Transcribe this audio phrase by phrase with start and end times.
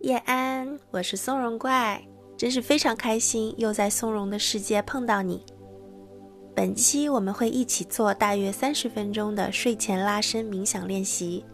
[0.00, 2.00] 叶安，我是松茸怪，
[2.36, 5.44] 真是非常开心又在松茸的世界碰到你。
[6.54, 11.44] 本期我们会一起做大约三十分钟的睡前拉伸冥想练习，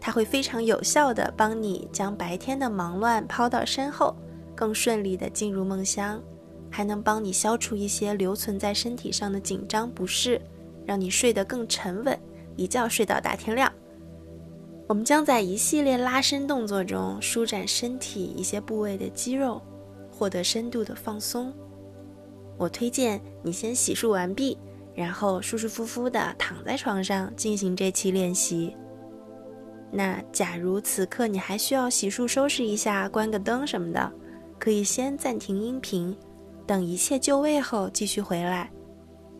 [0.00, 4.16] 它会非常有效的帮你将白天的忙乱抛到身后，
[4.56, 6.20] 更顺利的进入梦乡，
[6.68, 10.42] 还能帮你消除一些留存在身体上的紧张不适，
[10.84, 12.18] 让你睡得更沉稳，
[12.56, 13.72] 一觉睡到大天亮。
[14.88, 19.60] 我们将在一系列拉伸动作中舒展身体一些部位的肌肉，
[20.10, 21.52] 获得深度的放松。
[22.56, 24.56] 我推荐你先洗漱完毕，
[24.94, 28.76] 然后舒舒服服地躺在床上进行这期练习。
[29.90, 34.12] 那假如此刻你还需要洗漱收拾一下、关个灯什么的，
[34.58, 36.16] 可以先暂停音频，
[36.64, 38.70] 等一切就位后继续回来。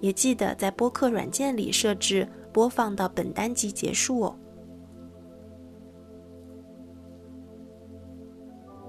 [0.00, 4.36] 也记得在播客软件里设置播放到本单集结束哦。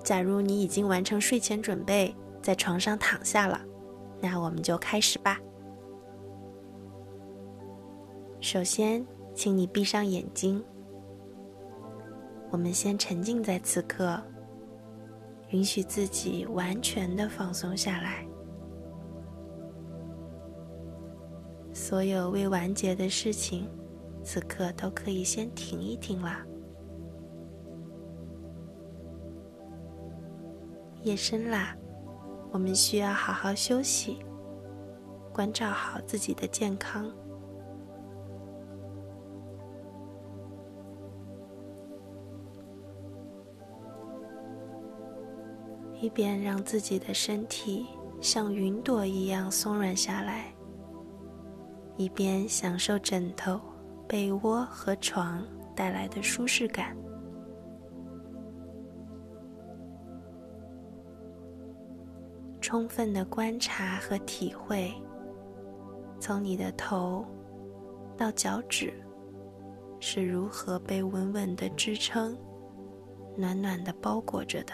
[0.07, 3.59] 假如你已经完成睡前准备，在床上躺下了，
[4.21, 5.37] 那我们就开始吧。
[8.39, 10.63] 首先，请你闭上眼睛。
[12.49, 14.17] 我们先沉浸在此刻，
[15.49, 18.25] 允许自己完全的放松下来。
[21.73, 23.69] 所有未完结的事情，
[24.23, 26.45] 此刻都可以先停一停了。
[31.07, 31.73] 夜深啦，
[32.51, 34.19] 我们需要好好休息，
[35.33, 37.09] 关照好自己的健康，
[46.01, 47.85] 一边让自己的身体
[48.19, 50.53] 像云朵一样松软下来，
[51.95, 53.57] 一边享受枕头、
[54.09, 55.41] 被窝和床
[55.73, 56.97] 带来的舒适感。
[62.67, 64.93] 充分的观察和体会，
[66.19, 67.25] 从你的头
[68.17, 68.93] 到脚趾
[70.01, 72.37] 是如何被稳稳的支撑、
[73.37, 74.73] 暖暖的包裹着的。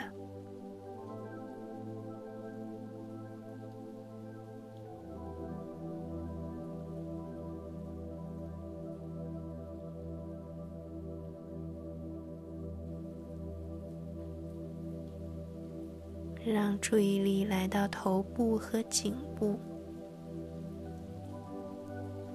[16.46, 19.58] 让注意力来到头部和颈部，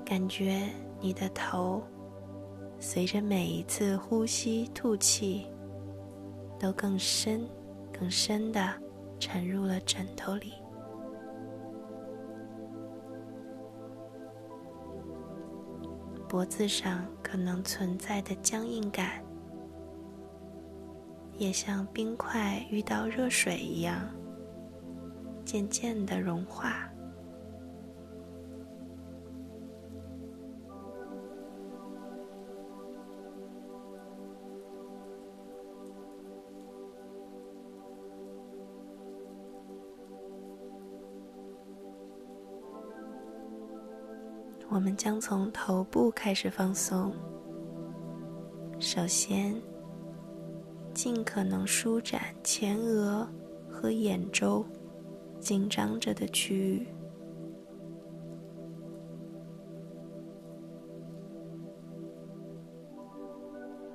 [0.05, 0.67] 感觉
[0.99, 1.83] 你的头
[2.81, 5.47] 随着每一次呼吸、吐气，
[6.59, 7.47] 都更深、
[7.93, 8.73] 更深的
[9.21, 10.55] 沉入了枕头里。
[16.27, 19.28] 脖子上可能存在的僵硬感。
[21.39, 24.09] 也像冰块遇到热水一样，
[25.45, 26.91] 渐渐的融化。
[44.71, 47.13] 我们将从头部开始放松，
[48.79, 49.55] 首先。
[50.99, 53.25] 尽可能舒展前额
[53.71, 54.67] 和眼周
[55.39, 56.89] 紧张着的区域，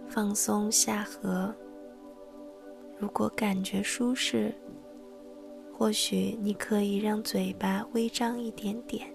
[0.08, 1.54] 放松下颌。
[2.98, 4.56] 如果感觉舒适，
[5.74, 9.14] 或许你可以让嘴巴微张一点点。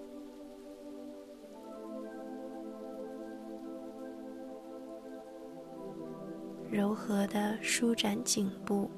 [6.71, 8.89] 柔和的舒展颈部，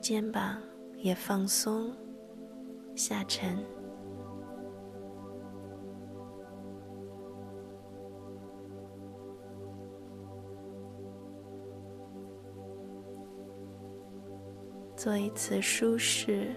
[0.00, 0.58] 肩膀
[0.96, 1.94] 也放松
[2.96, 3.62] 下沉，
[14.96, 16.54] 做一次舒适。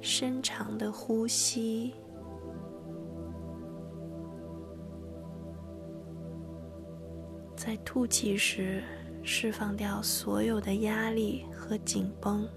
[0.00, 1.94] 深长的呼吸，
[7.56, 8.82] 在吐气时
[9.22, 12.48] 释放掉所有的压力和紧绷。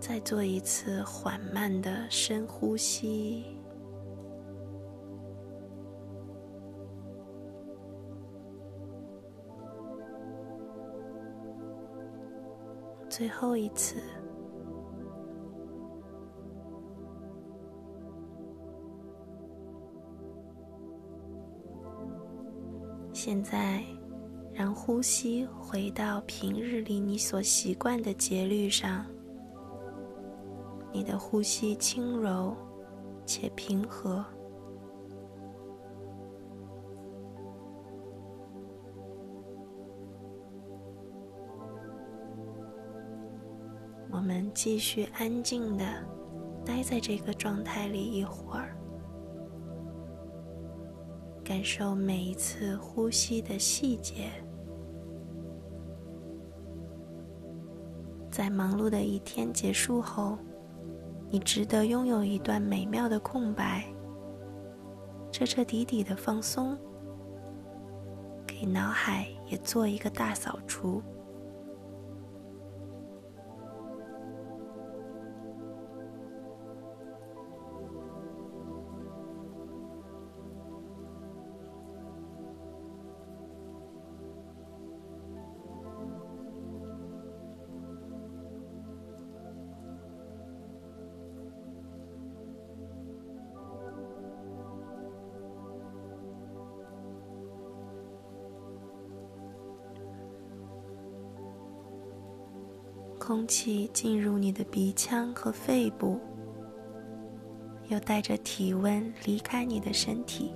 [0.00, 3.53] 再做一次缓慢的深呼吸。
[13.16, 14.02] 最后一次。
[23.12, 23.84] 现在，
[24.52, 29.06] 让呼吸回到平日里你所习惯的节律上。
[30.92, 32.52] 你的呼吸轻柔
[33.24, 34.24] 且平和。
[44.14, 45.84] 我们继续安静的
[46.64, 48.76] 待在这个状态里一会儿。
[51.42, 54.30] 感受每一次呼吸的细节，
[58.30, 60.38] 在忙碌的一天结束后，
[61.28, 63.84] 你值得拥有一段美妙的空白，
[65.32, 66.78] 彻彻底底的放松，
[68.46, 71.02] 给脑海也做一个大扫除。
[103.26, 106.20] 空气进入你的鼻腔和肺部，
[107.88, 110.52] 又带着体温离开你的身体。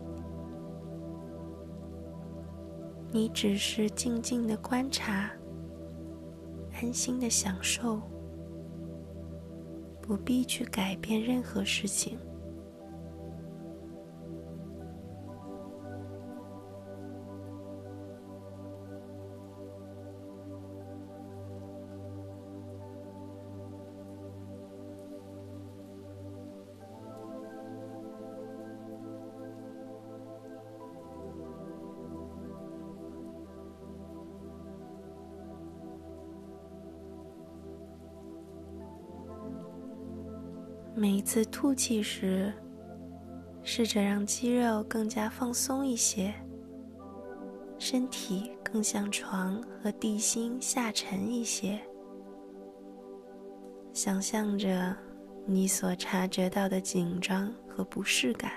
[3.11, 5.31] 你只是静静的观察，
[6.75, 8.03] 安心的享受，
[10.03, 12.19] 不必去改变任何事情。
[40.99, 42.53] 每一次吐气时，
[43.62, 46.35] 试着让肌肉更加放松一些，
[47.79, 51.79] 身体更向床和地心下沉一些。
[53.93, 54.93] 想象着
[55.47, 58.50] 你所察觉到的紧张和不适感，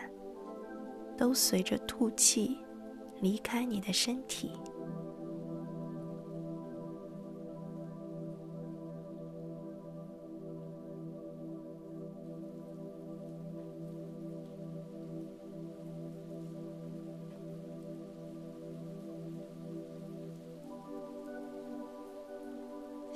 [1.16, 2.58] 都随着吐气
[3.22, 4.54] 离开你的身体。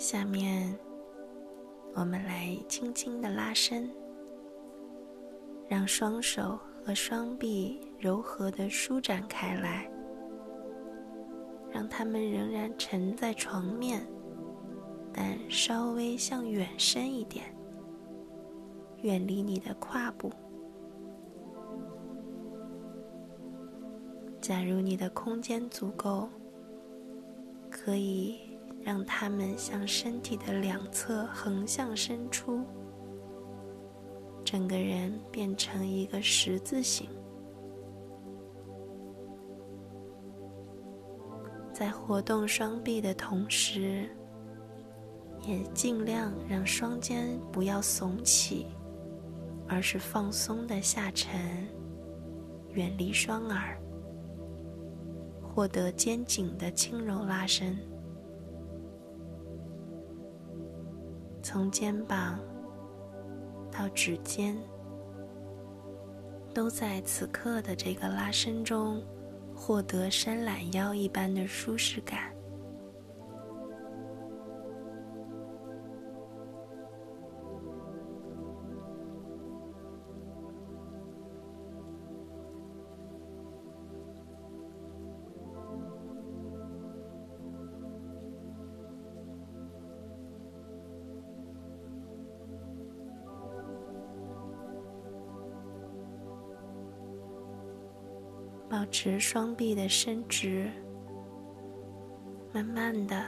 [0.07, 0.71] 下面，
[1.95, 3.89] 我们来轻轻的拉伸，
[5.67, 9.89] 让双手和双臂柔和的舒展开来，
[11.71, 14.05] 让它们仍然沉在床面，
[15.11, 17.43] 但稍微向远伸一点，
[19.01, 20.31] 远离你的胯部。
[24.39, 26.29] 假如你的空间足够，
[27.71, 28.44] 可以。
[28.85, 32.62] 让它们向身体的两侧横向伸出，
[34.43, 37.10] 整个人变成一个十字形。
[41.74, 44.07] 在活动双臂的同时，
[45.41, 48.67] 也尽量让双肩不要耸起，
[49.67, 51.67] 而是放松的下沉，
[52.69, 53.75] 远离双耳，
[55.41, 57.75] 获得肩颈的轻柔拉伸。
[61.55, 62.38] 从肩膀
[63.71, 64.57] 到指尖，
[66.53, 69.01] 都在此刻的这个拉伸中
[69.55, 72.35] 获得伸懒腰一般的舒适感。
[98.86, 100.70] 保持双臂的伸直，
[102.54, 103.25] 慢慢的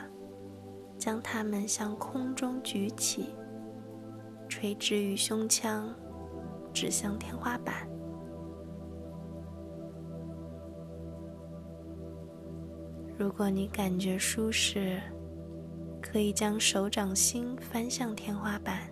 [0.99, 3.33] 将它们向空中举起，
[4.47, 5.91] 垂直于胸腔，
[6.71, 7.89] 指向天花板。
[13.17, 15.01] 如果你感觉舒适，
[15.99, 18.87] 可以将手掌心翻向天花板，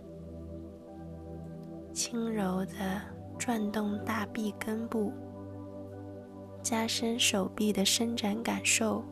[1.93, 2.99] 轻柔的
[3.37, 5.13] 转动大臂根部，
[6.65, 9.03] 加深手臂的伸展感受，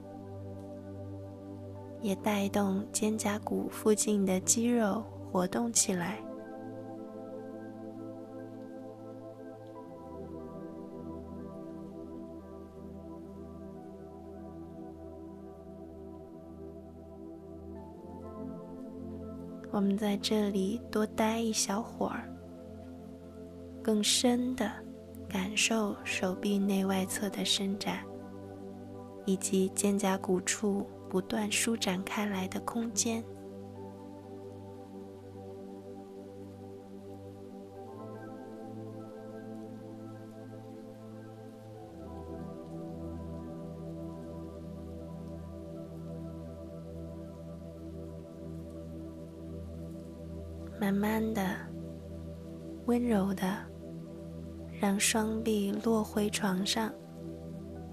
[2.02, 6.18] 也带动肩胛骨附近的肌肉活动起来。
[19.72, 22.28] 我们在这里多待一小会儿，
[23.84, 24.72] 更深的
[25.34, 28.06] 感受手臂内外侧的伸展，
[29.26, 33.24] 以及肩胛骨处不断舒展开来的空间。
[50.80, 51.42] 慢慢的、
[52.86, 53.73] 温柔的，
[54.84, 56.94] 让双臂落回床上，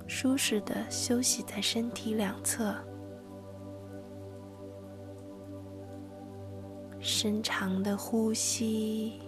[0.08, 2.74] 舒适的休息在身体两侧，
[6.98, 9.20] 深长的呼吸。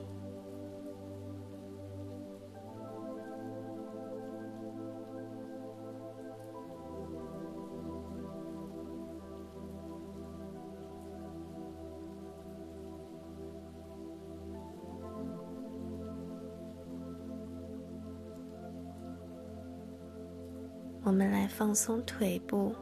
[21.43, 22.73] 来放松腿部，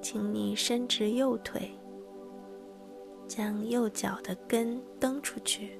[0.00, 1.70] 请你伸直右腿，
[3.28, 5.78] 将右脚的跟蹬出去，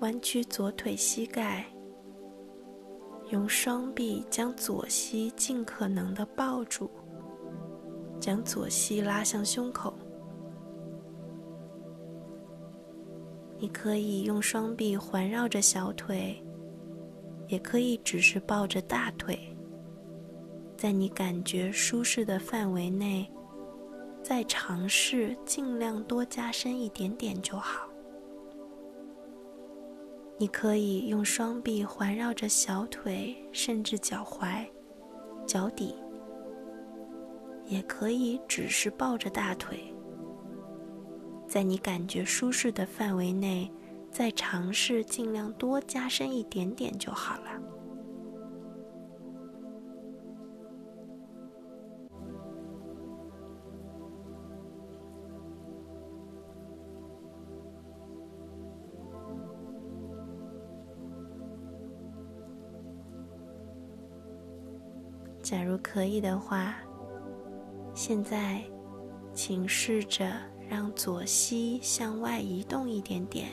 [0.00, 1.66] 弯曲左腿膝盖，
[3.28, 6.88] 用双臂将左膝尽可能的抱住，
[8.18, 9.92] 将左膝拉向胸口。
[13.58, 16.42] 你可以用双臂环绕着小腿。
[17.48, 19.55] 也可以只是抱着大腿，
[20.86, 23.28] 在你感觉舒适的范围内，
[24.22, 27.88] 再尝试尽量多加深一点点就好。
[30.38, 34.64] 你可以用双臂环绕着小腿，甚至脚踝、
[35.44, 35.96] 脚底，
[37.66, 39.92] 也可以只是抱着大腿，
[41.48, 43.68] 在你感觉舒适的范围内。
[44.12, 47.75] 再尝试尽量多加深一点点就好了。
[65.46, 66.74] 假如可以的话，
[67.94, 68.60] 现在
[69.32, 70.28] 请试着
[70.68, 73.46] 让左膝向外移动一点点。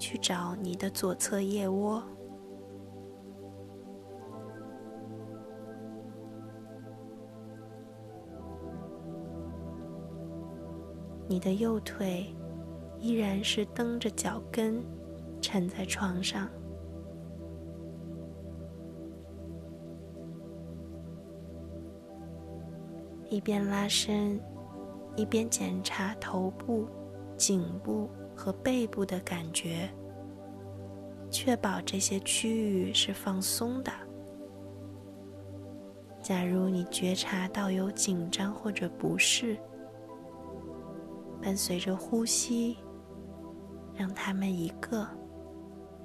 [0.00, 2.02] 去找你的左侧腋窝，
[11.28, 12.34] 你的右腿
[12.98, 14.82] 依然是蹬着脚跟
[15.40, 16.48] 沉在床上，
[23.30, 24.38] 一边拉伸，
[25.16, 26.86] 一边检查头部、
[27.38, 28.10] 颈部。
[28.32, 29.86] 和背部的感觉，
[31.30, 33.92] 确保这些区域是放松的。
[36.22, 39.58] 假如你觉察到有紧张或者不适，
[41.42, 42.78] 伴随着呼吸，
[43.94, 45.06] 让它们一个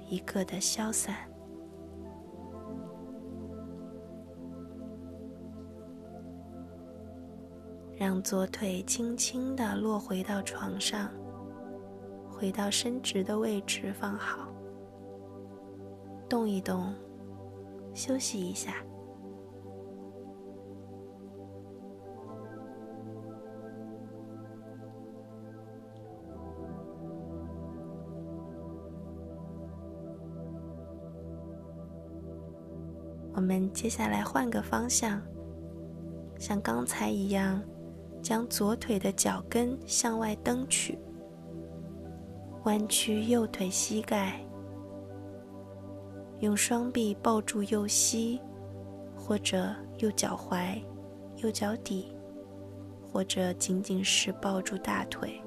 [0.06, 1.16] 一个的消散，
[7.96, 11.10] 让左腿轻轻的落回到床上。
[12.28, 14.52] 回到伸直的位置放好，
[16.28, 16.92] 动一动，
[17.94, 18.74] 休息一下。
[33.32, 35.22] 我们接下来换个方向，
[36.38, 37.62] 像刚才一样，
[38.26, 40.98] 将左腿的脚跟向外蹬去。
[42.64, 44.44] 弯曲右腿膝盖，
[46.40, 48.40] 用双臂抱住右膝，
[49.16, 50.82] 或者右脚踝、
[51.36, 52.16] 右脚底，
[53.00, 55.40] 或者仅仅是抱住大腿，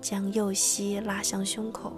[0.00, 1.92] 将右膝拉向胸口，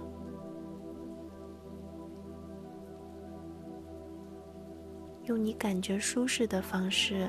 [5.23, 7.27] 用你感觉舒适的方式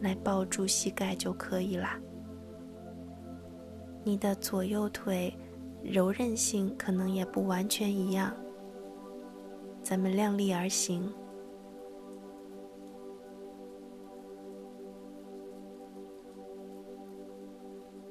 [0.00, 1.98] 来抱住膝盖就可以啦。
[4.04, 5.34] 你的左右腿
[5.82, 8.32] 柔韧性可能也不完全一样，
[9.82, 11.12] 咱们量力而行。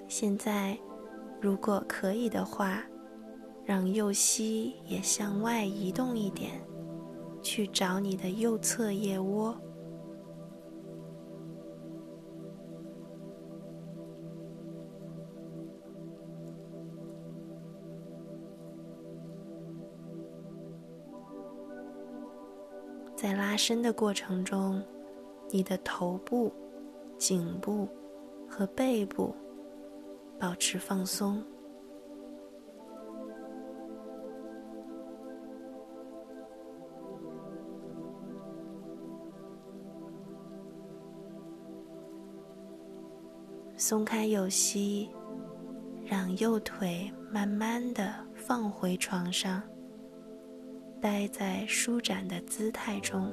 [0.07, 0.77] 现在，
[1.39, 2.81] 如果可以的话，
[3.65, 6.61] 让右膝也向外移动一点，
[7.41, 9.55] 去找你的右侧腋窝。
[23.17, 24.79] 在拉伸的过程中，
[25.49, 26.53] 你的头部、
[27.17, 27.89] 颈部
[28.47, 29.33] 和背部
[30.39, 31.43] 保持放松，
[43.75, 45.09] 松开右膝，
[46.05, 49.59] 让右腿慢慢的放回床上。
[51.01, 53.31] 待在舒展的姿态中，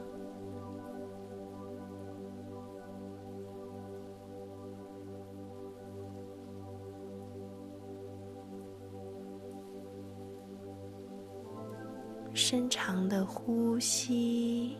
[12.32, 14.76] 深长的呼吸。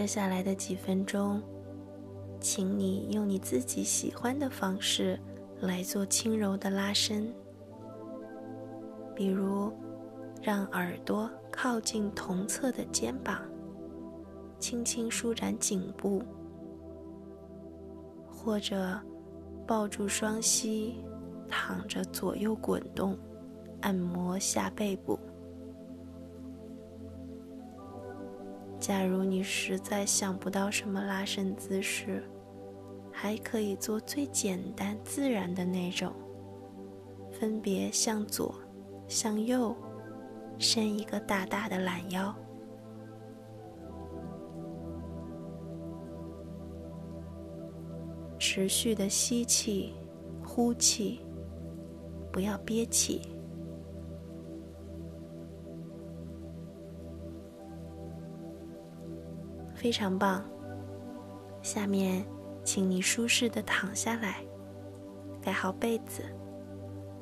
[0.00, 1.42] 接下来的几分钟，
[2.40, 5.20] 请你用你自己喜欢的方式
[5.60, 7.30] 来做轻柔的拉伸，
[9.14, 9.70] 比如
[10.40, 13.42] 让耳朵靠近同侧的肩膀，
[14.58, 16.22] 轻轻舒展颈部，
[18.26, 18.98] 或者
[19.66, 20.94] 抱住双膝，
[21.46, 23.18] 躺着左右滚动，
[23.82, 25.20] 按摩下背部。
[28.80, 32.24] 假如你实在想不到什么拉伸姿势，
[33.12, 36.10] 还可以做最简单自然的那种，
[37.30, 38.54] 分别向左、
[39.06, 39.76] 向右
[40.58, 42.34] 伸一个大大的懒腰，
[48.38, 49.92] 持续的吸气、
[50.42, 51.20] 呼气，
[52.32, 53.20] 不要憋气。
[59.80, 60.44] 非常棒。
[61.62, 62.22] 下面，
[62.62, 64.44] 请你舒适的躺下来，
[65.40, 66.22] 盖好被子，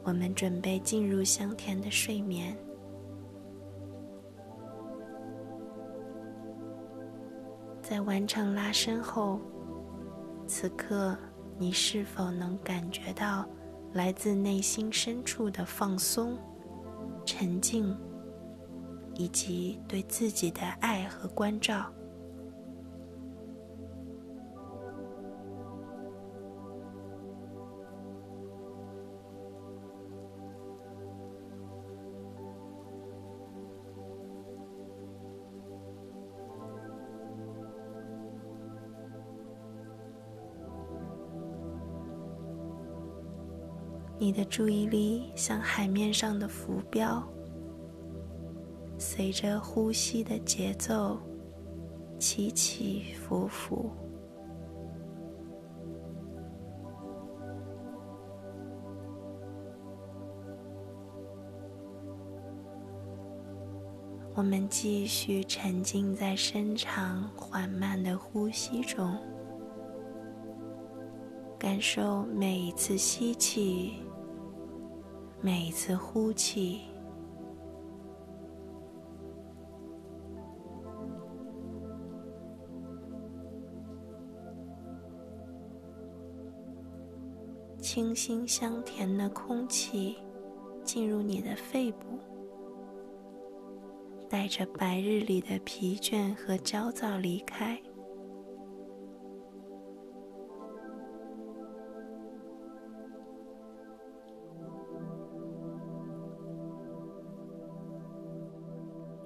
[0.03, 2.57] 我们准备进入香甜的睡眠。
[7.81, 9.41] 在完成拉伸后，
[10.49, 11.17] 此刻
[11.59, 13.49] 你是否能感觉到
[13.93, 16.37] 来自内心深处的放松、
[17.25, 17.97] 沉静，
[19.15, 21.89] 以及对自己的爱和关照？
[44.21, 47.23] 你的注意力像海面上的浮标，
[48.99, 51.17] 随着呼吸的节奏
[52.19, 53.91] 起起伏伏。
[64.35, 69.17] 我们继续沉浸在深长缓慢的呼吸中，
[71.57, 73.95] 感受每一次吸气。
[75.41, 76.81] 每次呼气，
[87.81, 90.17] 清新香甜的空气
[90.85, 92.19] 进入你的肺部，
[94.29, 97.81] 带着白日里的疲倦和焦躁离开。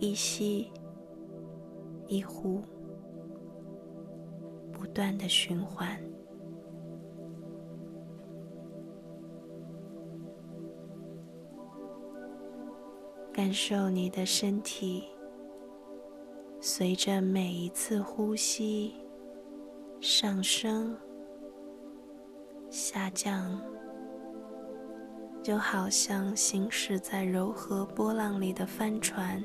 [0.03, 0.69] 一吸
[2.09, 2.61] 一呼，
[4.73, 5.97] 不断的循环，
[13.33, 15.05] 感受你的身体
[16.61, 18.95] 随着每一次呼吸
[20.01, 20.97] 上升、
[22.69, 23.57] 下降，
[25.45, 29.41] 就好像行驶在柔和波浪里的帆船。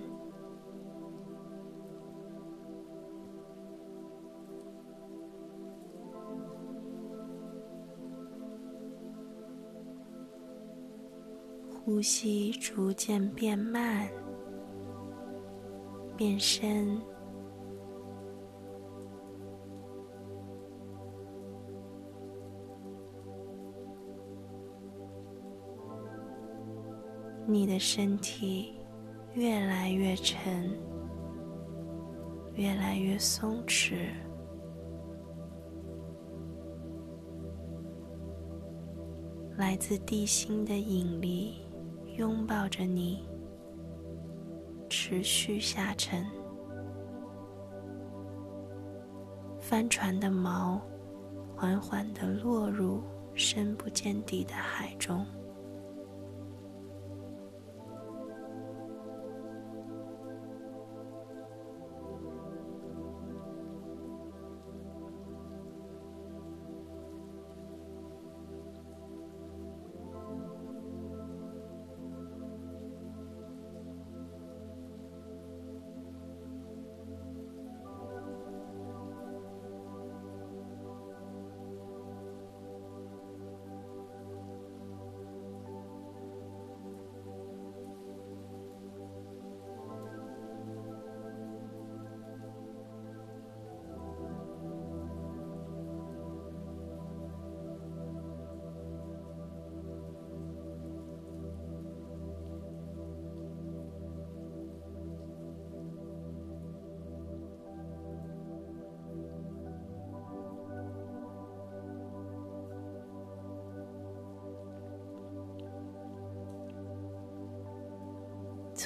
[11.88, 14.10] 呼吸逐渐变慢、
[16.18, 17.00] 变深，
[27.48, 28.74] 你的身体
[29.34, 30.70] 越来越沉，
[32.56, 34.10] 越来越松弛，
[39.56, 41.62] 来自地心的引力。
[42.18, 43.24] 拥抱着你，
[44.90, 46.26] 持续下沉。
[49.60, 50.80] 帆船的锚
[51.56, 53.04] 缓缓地落入
[53.36, 55.24] 深不见底的海中。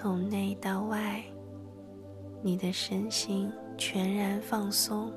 [0.01, 1.23] 从内到外，
[2.41, 5.13] 你的身心全然放松。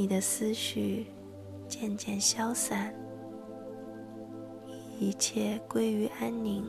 [0.00, 1.08] 你的思绪
[1.68, 2.90] 渐渐消散，
[4.98, 6.64] 一切归于安宁。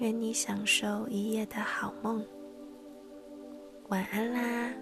[0.00, 2.24] 愿你享受一夜的好梦，
[3.88, 4.72] 晚安啦。